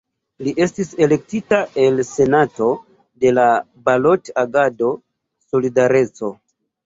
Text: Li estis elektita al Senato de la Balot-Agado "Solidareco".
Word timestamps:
Li 0.45 0.51
estis 0.65 0.87
elektita 1.05 1.59
al 1.83 1.99
Senato 2.11 2.69
de 3.25 3.33
la 3.39 3.45
Balot-Agado 3.89 4.89
"Solidareco". 5.53 6.33